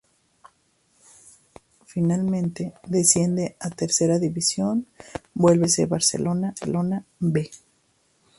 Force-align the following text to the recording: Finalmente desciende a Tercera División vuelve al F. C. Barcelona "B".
Finalmente 1.85 2.73
desciende 2.87 3.55
a 3.59 3.69
Tercera 3.69 4.17
División 4.17 4.87
vuelve 5.35 5.65
al 5.65 5.69
F. 5.69 5.75
C. 5.75 5.85
Barcelona 5.85 7.05
"B". 7.19 7.51